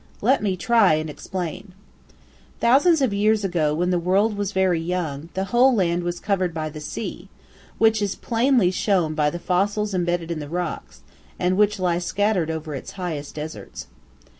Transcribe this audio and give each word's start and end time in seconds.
Let 0.21 0.41
me 0.41 0.57
try 0.57 0.95
and 0.95 1.11
explain. 1.11 1.73
Thousands 2.59 3.03
of 3.03 3.13
years 3.13 3.43
ago, 3.43 3.75
when 3.75 3.91
the 3.91 3.99
world 3.99 4.35
was 4.35 4.51
very 4.51 4.81
young, 4.81 5.29
the 5.35 5.43
whole 5.53 5.75
land 5.75 6.01
was 6.01 6.19
covered 6.19 6.55
by 6.55 6.69
the 6.71 6.81
sea, 6.81 7.29
which 7.77 8.01
is 8.01 8.15
plainly 8.15 8.71
shown 8.71 9.13
by 9.13 9.29
the 9.29 9.37
fossils 9.37 9.93
embedded 9.93 10.31
in 10.31 10.39
the 10.39 10.49
rocks, 10.49 11.01
and 11.37 11.55
which 11.55 11.77
lie 11.79 11.99
scattered 11.99 12.49
over 12.49 12.73
its 12.73 12.93
highest 12.93 13.35
deserts. 13.35 13.85